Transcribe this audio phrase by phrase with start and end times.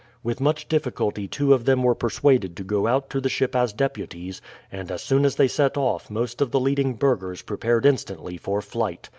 [0.23, 3.71] With much difficulty two of them were persuaded to go out to the ship as
[3.71, 8.35] deputies, and as soon as they set off most of the leading burghers prepared instantly
[8.37, 9.09] for flight.